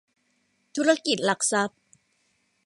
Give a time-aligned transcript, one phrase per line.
[0.75, 1.79] ธุรกิจหลักทรัพย์